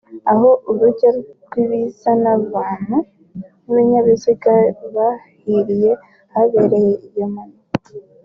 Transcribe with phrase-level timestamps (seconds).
[0.31, 1.09] aho urujya
[1.53, 2.97] n’uruza rw’abantu
[3.63, 4.53] n’ibinyabiziga
[4.95, 5.91] bahiriye
[6.33, 7.69] ahabereye iyo mpanuka